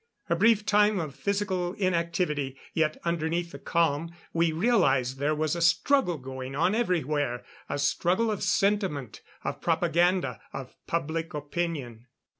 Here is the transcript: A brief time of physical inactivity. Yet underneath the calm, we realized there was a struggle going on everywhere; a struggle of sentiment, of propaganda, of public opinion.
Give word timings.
A 0.31 0.35
brief 0.35 0.65
time 0.65 0.99
of 0.99 1.13
physical 1.13 1.73
inactivity. 1.73 2.57
Yet 2.73 2.97
underneath 3.05 3.51
the 3.51 3.59
calm, 3.59 4.11
we 4.33 4.51
realized 4.51 5.19
there 5.19 5.35
was 5.35 5.55
a 5.55 5.61
struggle 5.61 6.17
going 6.17 6.55
on 6.55 6.73
everywhere; 6.73 7.43
a 7.69 7.77
struggle 7.77 8.31
of 8.31 8.41
sentiment, 8.41 9.21
of 9.43 9.61
propaganda, 9.61 10.41
of 10.53 10.73
public 10.87 11.35
opinion. 11.35 12.07